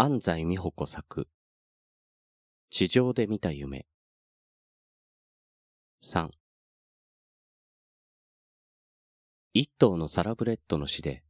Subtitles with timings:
[0.00, 1.26] 安西美穂子作。
[2.70, 3.84] 地上で見た夢。
[6.04, 6.28] 3
[9.54, 11.24] 一頭のサラブレッドの死で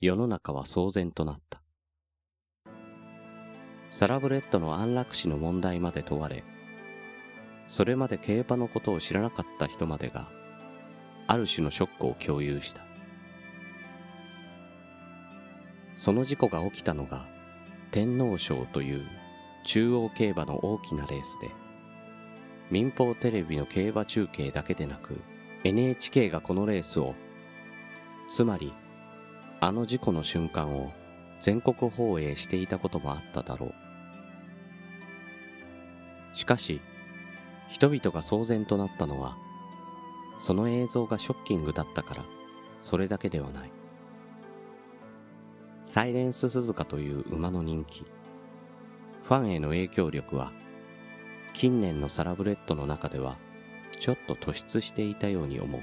[0.00, 1.62] 世の中は騒然となった。
[3.92, 6.42] サラブレッドの安楽死の問題まで問われ
[7.68, 10.28] それまで競馬のことを知らなかった人までが
[11.28, 12.87] ある種のショックを共有した。
[15.98, 17.26] その事故が起きたのが
[17.90, 19.04] 天皇賞という
[19.64, 21.50] 中央競馬の大きなレースで
[22.70, 25.20] 民放テレビの競馬中継だけでなく
[25.64, 27.16] NHK がこのレースを
[28.28, 28.72] つまり
[29.58, 30.92] あの事故の瞬間を
[31.40, 33.74] 全国放映していたこともあっただろう。
[36.32, 36.80] しかし
[37.68, 39.36] 人々が騒然となったのは
[40.36, 42.24] その映像がショッキングだったから
[42.78, 43.77] それだけではない。
[45.90, 48.04] サイレンス鈴鹿という馬の人気。
[49.22, 50.52] ファンへの影響力は
[51.54, 53.38] 近年のサラブレッドの中では
[53.98, 55.80] ちょっと突出していたように思う。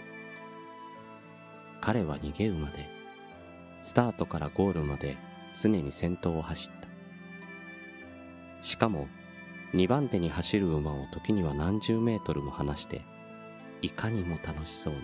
[1.82, 2.88] 彼は逃げ馬で
[3.82, 5.18] スタートからゴールまで
[5.60, 6.88] 常に先頭を走った。
[8.62, 9.08] しかも
[9.74, 13.02] 2番手に走る馬を時には何十メートルも離して
[13.82, 15.00] いかにも楽しそうに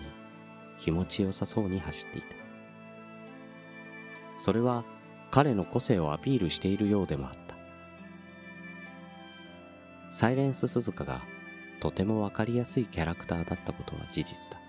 [0.78, 2.36] 気持ちよさそうに走っていた。
[4.38, 4.84] それは
[5.32, 7.56] 彼の個性をアピールしているようでもあった。
[10.10, 11.22] サイレンス鈴鹿が
[11.80, 14.60] とてもわかりやすいキャラクターだったことは事実だ。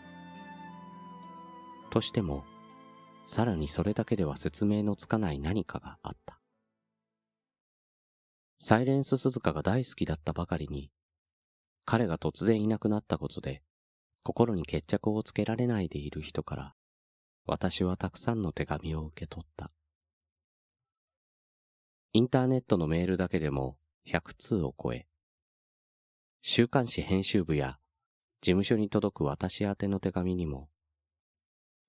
[1.91, 2.45] としても、
[3.25, 6.39] さらにそれだけでは説明のつかない何かがあった。
[8.57, 10.89] サイレンス鈴鹿が大好きだったばかりに、
[11.83, 13.63] 彼が突然いなくなったことで、
[14.23, 16.73] 心に決着をつけられないでいる人から、
[17.45, 19.69] 私はたくさんの手紙を受け取った。
[22.15, 23.75] インターネットのメールだけでも
[24.05, 25.07] 100通を超え、
[26.43, 27.79] 週刊誌編集部や
[28.39, 30.69] 事務所に届く私宛の手紙にも、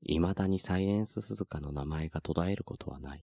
[0.06, 3.24] 未だにサイエンス鈴鹿の名前が途絶えることはない。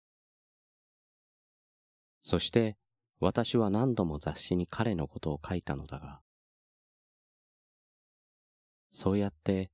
[2.23, 2.79] そして
[3.21, 6.23] 私は何度も雑誌に彼のことを書いたのだが、
[8.91, 9.71] そうやって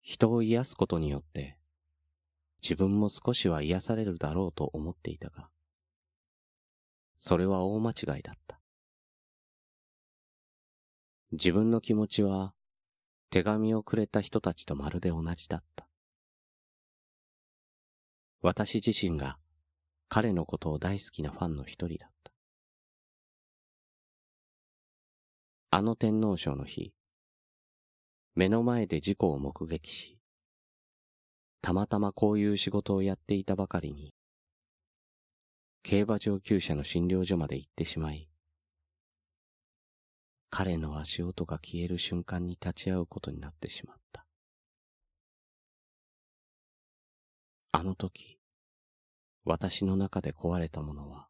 [0.00, 1.58] 人を癒すことによって
[2.62, 5.50] 自分も少しは癒されるだろうと思っていたが、
[7.18, 8.60] それは大間違いだった。
[11.32, 12.54] 自分の気持ちは
[13.30, 15.86] 手紙をくれた人たちとまるで同じだった。
[18.40, 19.36] 私自身が
[20.08, 22.32] 彼のことを大好きなファンの一人だった。
[25.70, 26.94] あの天皇賞の日、
[28.34, 30.18] 目の前で事故を目撃し、
[31.60, 34.14] たまたまこういう仕事をやっていたばかりに、
[35.82, 38.28] 競馬上級者の診療所まで行ってしまい、
[40.50, 44.26] 彼の足音が消える瞬間に立ち会うことになってしまった。
[47.72, 48.38] あの時、
[49.44, 51.28] 私の中で壊れたものは、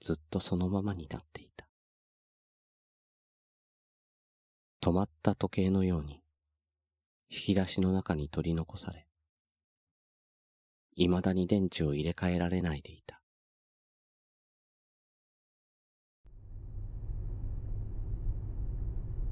[0.00, 1.66] ずっとそのままになっていた。
[4.80, 6.22] 止まった時計のように、
[7.30, 9.06] 引き出しの中に取り残され、
[10.96, 13.20] 未だに電池を入れ替えられないでいた。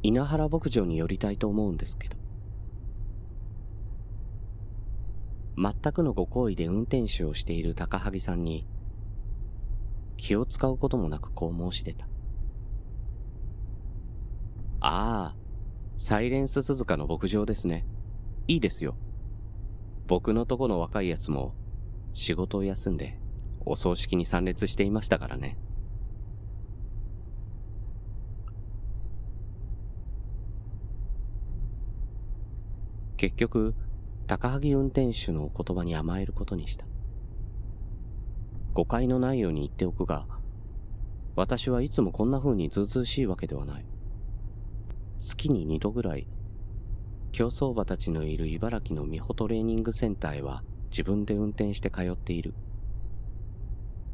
[0.03, 2.16] 稲原牧場に寄りたいと思うんですけど。
[5.59, 8.66] 全くのご好意で運転手をしている高萩さんに、
[10.16, 12.06] 気を使うこともなくこう申し出た。
[14.81, 15.37] ああ、
[15.98, 17.87] サイレンス鈴鹿の牧場ですね。
[18.47, 18.97] いいですよ。
[20.10, 21.54] 僕のとこの若いやつも
[22.15, 23.16] 仕事を休んで
[23.65, 25.56] お葬式に参列していましたからね。
[33.19, 33.76] 結局、
[34.26, 36.87] 高萩運転手のお言葉に甘えることにした。
[38.75, 40.27] 誤解のないように言っておくが、
[41.36, 43.86] 私はいつもこんな風にずうずうしいわけではない。
[45.21, 46.27] 月に二度ぐらい
[47.32, 52.54] 競走馬たちのいる茨城の美穂トレーニングセンターへは自分で運転して通っている。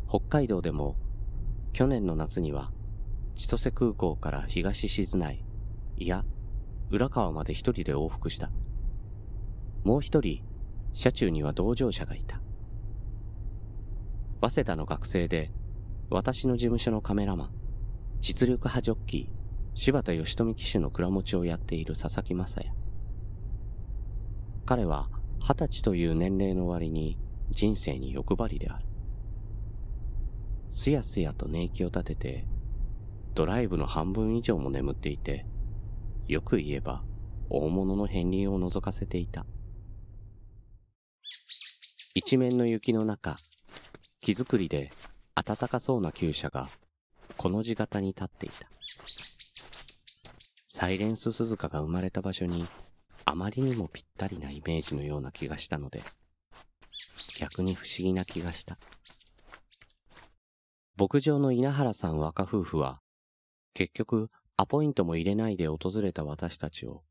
[0.09, 0.97] 北海道でも
[1.73, 2.71] 去年の夏には
[3.35, 5.45] 千歳空港から東静内、
[5.99, 6.25] いや、
[6.91, 8.51] 浦川まで一人で往復した。
[9.85, 10.43] もう一人、
[10.95, 12.41] 車中には同乗者がいた。
[14.41, 15.53] 早稲田の学生で、
[16.09, 17.51] 私の事務所のカメラマン、
[18.21, 19.37] 実力派ジョッキー、
[19.75, 22.86] 柴田義富騎手の蔵持ちをやっている佐々木正也。
[24.67, 25.09] 彼は
[25.41, 27.17] 二十歳という年齢の割に
[27.51, 28.85] 人生に欲張りである。
[30.71, 32.45] すやすやと寝息を立てて、
[33.35, 35.47] ドライブの半分以上も眠っていて、
[36.27, 37.05] よく言えば
[37.49, 39.47] 大物の片鱗を覗かせていた。
[42.15, 43.39] 一面の雪の中、
[44.21, 44.91] 木造りで
[45.37, 46.69] 暖かそうな厩舎が
[47.37, 48.69] この字型に立っていた。
[50.69, 52.67] サイレンス鈴鹿が生まれた場所に
[53.29, 56.01] あまりにもぴったりなイメージのような気がしたので、
[57.37, 58.79] 逆に不思議な気がした。
[60.97, 63.01] 牧場の稲原さん若夫婦は、
[63.75, 67.03] 結局アポイントも入れないで訪れた私たちを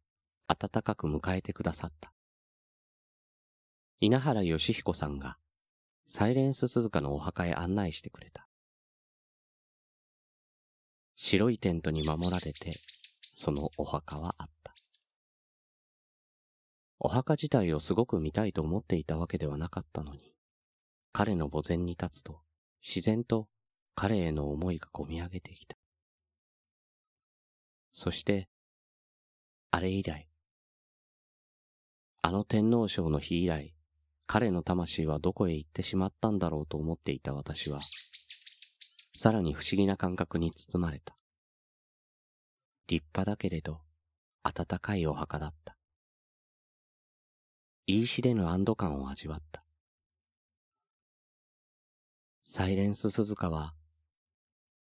[0.48, 2.14] 温かく迎えてくださった。
[4.00, 5.38] 稲原義彦さんが
[6.08, 8.48] サイレンス鈴鹿のお墓へ案内してくれた。
[11.18, 12.74] 白いテントに守られて、
[13.22, 14.55] そのお墓はあった。
[17.06, 20.34] お墓自体をすごく見たいと思っていたわけではなかったのに、
[21.14, 22.42] 彼の墓前に立つと、
[22.82, 23.48] 自然と
[23.94, 25.78] 彼への思いがこみ上げてきた。
[27.92, 28.50] そして、
[29.70, 30.28] あれ以来、
[32.24, 33.76] あの天皇賞の日以来、
[34.26, 37.82] 彼の魂はどこへ行ってしまったんだろうと思っていた私は、
[39.14, 41.16] さらに不思議な感覚に包まれた。
[42.88, 43.82] 立派だけれど、
[44.42, 45.78] 暖かいお墓だった。
[47.88, 49.64] 言い知れぬ安堵感を味わった。
[52.42, 53.76] サイレンス鈴鹿は、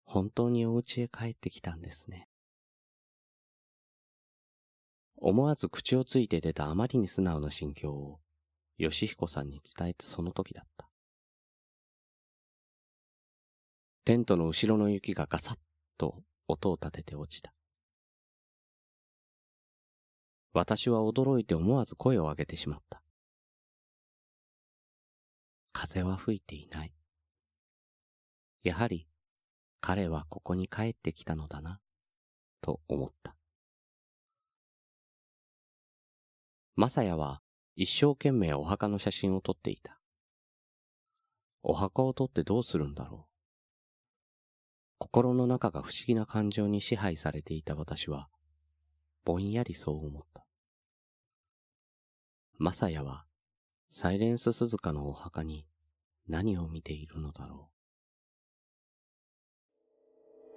[0.03, 2.27] 本当にお家へ帰ってきたんですね。
[5.15, 8.19] 思わず口をついて出たあまりに素直な心境を、
[8.77, 10.87] 吉彦さんに伝えたその時だった。
[14.05, 15.57] テントの後ろの雪がガサッ
[15.97, 17.53] と音を立てて落ちた。
[20.53, 23.01] 私は驚いて思わず声を上げてしまった。
[25.71, 26.93] 風は吹いていない。
[28.63, 29.07] やはり
[29.79, 31.79] 彼はここに帰ってきたのだな、
[32.61, 33.35] と思った。
[36.75, 37.41] マサヤは
[37.75, 39.99] 一生懸命お墓の写真を撮っていた。
[41.63, 43.31] お墓を撮ってどうするんだろう。
[44.99, 48.29] 心の中が不思議な感情に支配されていた私は、
[49.23, 50.45] ぼんやりそう思った。
[52.57, 53.25] マサヤは、
[53.89, 55.65] サイレンス鈴鹿のお墓に
[56.27, 57.69] 何を見ているのだろ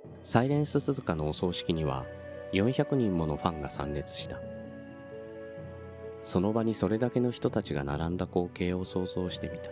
[0.05, 0.09] う。
[0.23, 2.07] サイレンス鈴鹿のお葬式には
[2.53, 4.41] 400人ものファンが参列した。
[6.23, 9.71] その場にそれだけの人たちが並んだ光景を想像してみた。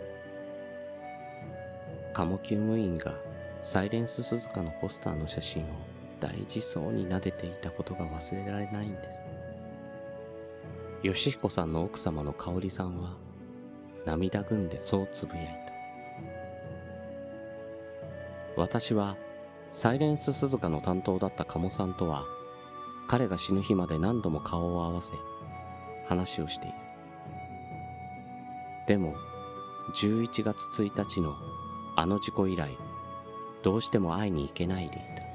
[2.13, 3.15] カモキューム員が
[3.63, 5.92] サイレンス鈴鹿のポスターの写真を
[6.23, 9.25] 大事そうに撫でていたことが忘れられないんです。
[11.03, 13.17] 義彦さんの奥様の香織さんは
[14.05, 15.47] 涙ぐんでそうつぶやい
[18.55, 18.61] た。
[18.61, 19.17] 私は
[19.69, 22.23] サイレンス鈴鹿の担当だった鴨さんとは
[23.09, 25.11] 彼が死ぬ日まで何度も顔を合わせ
[26.07, 26.75] 話をしている。
[28.87, 29.13] でも
[29.93, 31.35] 11月1日の
[31.97, 32.77] あの事故以来
[33.61, 35.32] どうしても会いに行けないでいた。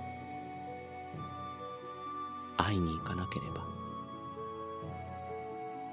[2.69, 3.67] 会いに行かなければ。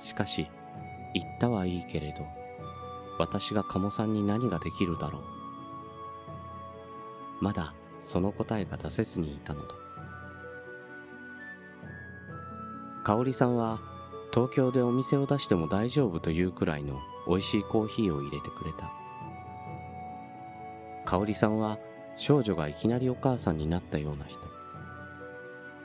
[0.02, 0.50] しかし、
[1.14, 2.26] 言ったはいいけれど、
[3.18, 5.24] 私が鴨さんに何ができるだろう。
[7.42, 9.76] まだその答えが出せずにいたのだ。
[13.06, 13.80] 香織さんは
[14.34, 18.92] 東京でお店を出しても大丈夫というくらいの美味しいコーヒーを入れてくれた。
[21.06, 21.78] 香織さんは
[22.18, 24.55] 少女がいきなりお母さんになったような人。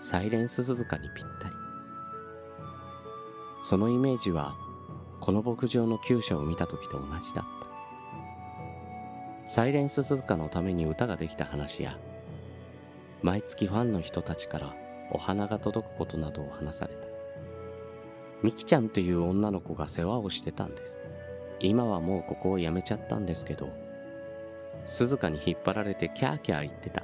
[0.00, 1.54] サイレンス鈴鹿にぴったり。
[3.60, 4.56] そのイメージは
[5.20, 7.50] この牧場の厩舎を見た時と同じだった。
[9.46, 11.98] サイレンス鈴鹿のために歌ができた話や、
[13.22, 14.74] 毎月ファンの人たちから
[15.12, 17.08] お花が届くことなどを話された。
[18.42, 20.98] ミキちゃんという女の子が世話をしてたんです。
[21.58, 23.68] 今はもうここを辞めちゃったんですけど、
[24.86, 27.02] 鈴鹿に引っ張られてキャーキャー言ってた。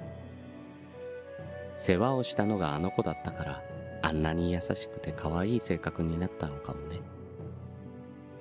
[1.77, 3.63] 世話をしたのがあの子だったから、
[4.03, 7.01] あんなに優しくて可愛い性格になったのかもね。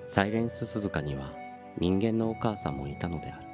[0.06, 1.34] サイレンス鈴鹿には
[1.78, 3.46] 人間のお母さんもいたのである。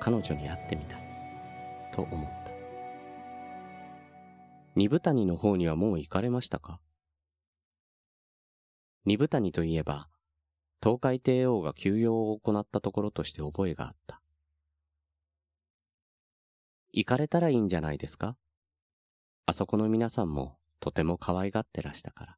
[0.00, 1.00] 彼女に会ってみたい、
[1.92, 2.52] と思った。
[4.74, 6.80] 二部谷の方にはもう行かれましたか？
[9.04, 10.08] 二部谷といえば、
[10.82, 14.21] 東海帝王が休養を行ったところとして覚えがあった。
[16.92, 18.36] 行かれたらいいんじゃないですか？
[19.46, 22.36] あそこの皆さんもとても可愛がってらしたから。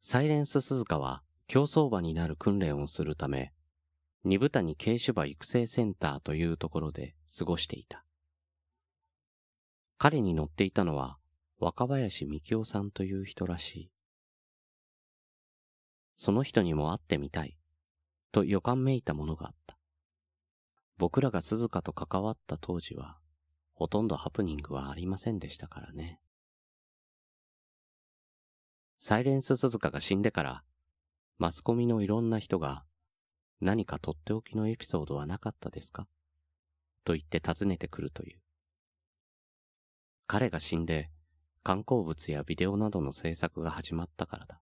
[0.00, 3.52] サイレンス鈴鹿は競走馬になる訓練をするため、
[4.24, 8.04] 二部谷軽種馬育成センターというところで過ごしていた。
[9.98, 11.18] 彼に乗っていたのは
[11.60, 13.90] 若林幹夫さんという人らしい。
[16.16, 17.56] その人にも会ってみたい、
[18.32, 19.61] と予感めいたものがあった。
[21.02, 23.18] 僕らが鈴鹿と関わった当時は、
[23.74, 26.20] ほとんどハプニングはありませんでしたからね。
[29.00, 30.62] サイレンス鈴鹿が死んでから、
[31.38, 32.84] マスコミのいろんな人が、
[33.60, 36.06] 何かとっておきのエピソードはなかったですか？
[37.02, 38.40] と言って尋ねてくるという。
[40.28, 41.10] 彼が死んで、
[41.64, 44.60] 観光物やビデオなどの制作が始まったからだ。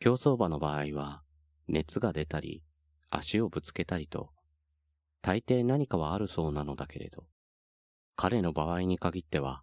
[0.00, 1.22] 競走馬の場合は、
[1.68, 2.64] 熱が出たり、
[3.10, 4.30] 足をぶつけたりと、
[5.20, 7.26] 大抵何かはあるそうなのだけれど、
[8.16, 9.62] 彼の場合に限っては、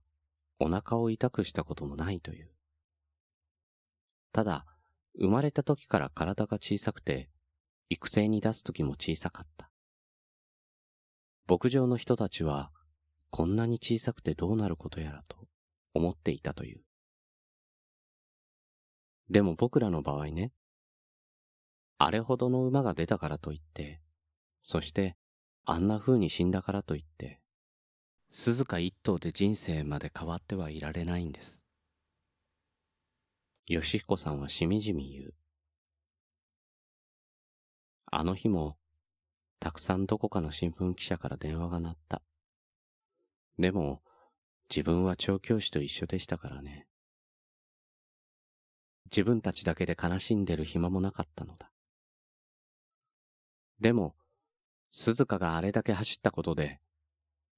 [0.60, 2.50] お腹を痛くしたこともないという。
[4.34, 4.66] ただ、
[5.18, 7.30] 生まれた時から体が小さくて、
[7.90, 9.72] 育成に出す時も小さかった。
[11.48, 12.72] 牧場の人たちは、
[13.30, 15.48] こんなに小さくてどうなることやらと
[15.94, 16.82] 思っていたという。
[19.30, 20.52] でも僕らの場合ね、
[22.08, 24.00] あれほどの馬が出たからといって、
[24.62, 25.18] そして
[25.66, 27.42] あんな風に死んだからといって、
[28.32, 31.66] 鈴鹿一頭で人生まで変わってはいられないんです。
[33.66, 35.34] 吉彦さんはしみじみ言う。
[38.06, 38.78] あの日も、
[39.60, 42.22] たくさんどこかの新聞記者から電話が鳴った。
[43.60, 44.02] でも、
[44.70, 46.88] 自分は調教師と一緒でしたからね。
[49.12, 51.70] 自分たちだけで悲しんでる暇もなかったのだ。
[53.80, 54.16] でも、
[54.92, 56.80] 鈴鹿があれだけ走ったことで、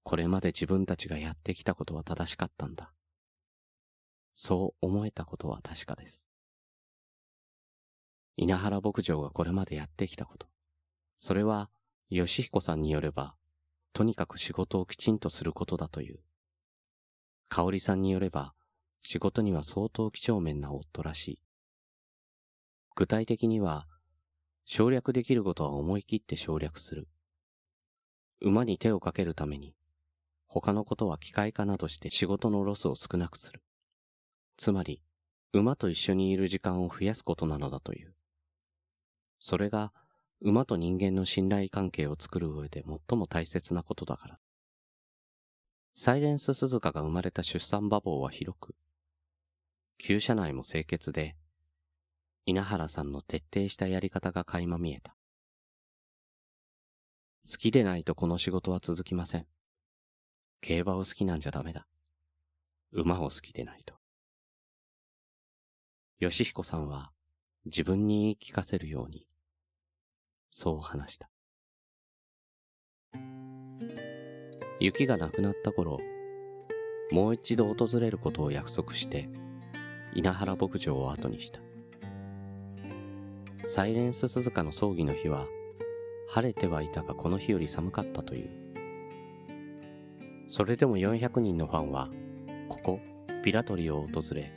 [0.04, 2.92] これまで自分たちがやってきたことは正しかったんだ。
[4.34, 6.30] そう思えたことは確かです。
[8.38, 10.48] 稲原牧場がこれまでやってきたこと。
[11.18, 11.70] それは、
[12.10, 13.36] 吉彦さんによれば、
[13.94, 16.20] とにかく仕事をきちんとすることだという。
[17.50, 18.54] 香織さんによれば、
[19.02, 21.40] 仕事には相当几帳面な夫らしい。
[22.96, 23.88] 具体的には、
[24.72, 27.08] 省略できることは思い切って省略する。
[28.40, 29.74] 馬に手をかけるために、
[30.46, 33.64] 他のことは機械化などして仕事のロスを少なくする。
[34.58, 35.02] つまり、
[35.54, 38.14] 馬と一緒にいる時間を増やすことなのだという。
[39.40, 39.92] それが、
[40.40, 44.40] 馬と人間の信頼関係を作る上で最も大切なことだから。
[45.96, 48.76] サイレンス鈴鹿が生まれた出産馬房は広く、
[49.98, 51.39] 厩舎内も清潔で、
[52.50, 55.16] 稲原さんの徹底したやり方が垣間見えた。
[57.48, 59.46] 好きでないとこの仕事は続きません。
[60.60, 61.86] 競馬を好きなんじゃダメだ。
[62.92, 63.94] 馬を好きでないと。
[66.20, 67.12] 吉彦さんは
[67.66, 69.28] 自分に言い聞かせるように、
[70.50, 71.30] そう話した。
[74.80, 76.00] 雪がなくなった頃、
[77.12, 79.30] もう一度訪れることを約束して、
[80.16, 81.69] 稲原牧場を後にした。
[83.72, 85.46] サイレンス鈴鹿の葬儀の日は、
[86.28, 88.50] 晴れてはいたがこの日より寒かったという。
[90.48, 92.10] それでも400人のファンは、
[92.68, 93.00] ここ、
[93.44, 94.52] ピラトリを訪れ、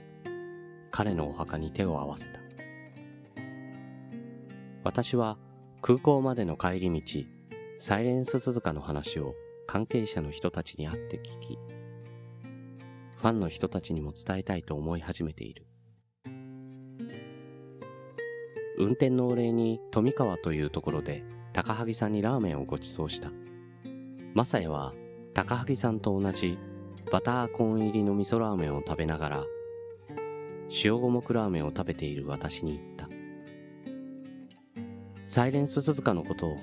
[0.90, 2.40] 彼のお墓に手を合わせた。
[4.82, 5.36] 私は
[5.82, 7.20] 空港までの帰り道、
[7.76, 9.34] サイレンス鈴鹿の話を
[9.66, 11.58] 関係者の人たちに会って聞き、
[13.18, 15.66] ファンの人たちにも伝えたいと思い始めている。
[18.82, 21.22] 運転のお礼に富川というところで
[21.52, 23.30] 高萩さんにラーメンをご馳走した。
[24.34, 24.92] マサヤは
[25.34, 26.58] 高萩さんと同じ
[27.12, 29.44] バターコーン入りの味噌ラーメンを食べながら
[30.84, 33.08] 塩五目ラーメンを食べている私に言った。
[35.22, 36.56] サイレンス鈴鹿のことを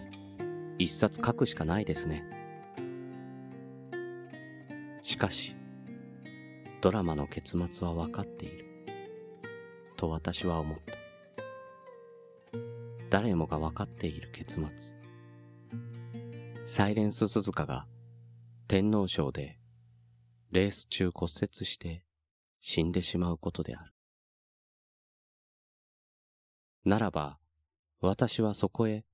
[0.78, 2.24] 一冊書くしかないですね。
[5.02, 5.56] しかし、
[6.82, 8.66] ドラマの結末は分かっている。
[9.96, 10.99] と私は思った。
[13.10, 15.00] 誰もが分かっている結末。
[16.66, 17.88] サイレンス鈴鹿が
[18.68, 19.58] 天皇賞で
[20.52, 22.04] レース中骨折して
[22.62, 23.94] 死んでしまうことである。
[26.86, 27.40] ならば、
[28.02, 29.06] 私はそこへ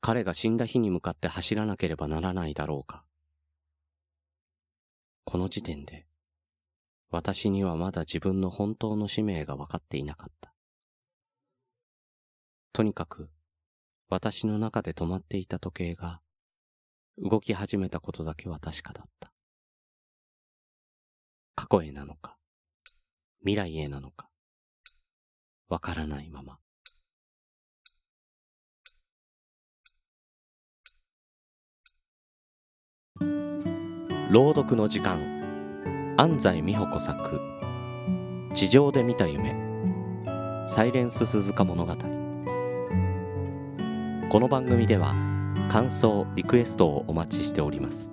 [0.00, 3.04] 彼が死んだ日に向かって走らなければならないだろうか。
[5.24, 6.06] この時点で、
[7.10, 10.53] 私にはまだ自分の本当の使命が分かっていなかった。
[12.74, 13.30] とにかく、
[14.08, 16.20] 私の中で止まっていた時計が、
[17.16, 19.32] 動き始めたことだけは確かだった。
[21.54, 22.36] 過去へなのか、
[23.42, 24.28] 未来へなのか、
[25.68, 26.58] わからないまま。
[34.32, 35.20] 朗読の時間
[36.16, 37.40] 安西美穂子作
[38.52, 39.54] 「地上で見た夢
[40.66, 41.94] サイレンス鈴鹿物語」
[44.34, 45.14] この番組では
[45.70, 48.10] 感想リクエストをお待ちしております。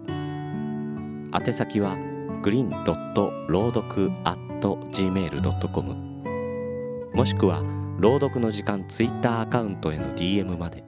[1.33, 1.97] 宛先は
[2.43, 5.95] グリーンドット朗読 gmail.com
[7.15, 7.63] もしくは
[7.97, 10.83] 朗読の時間ツイッターアカウントへの DM まで。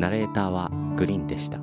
[0.00, 1.58] ナレーターはグリーンでした。